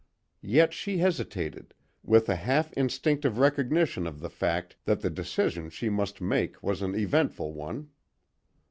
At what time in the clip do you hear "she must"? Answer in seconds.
5.69-6.19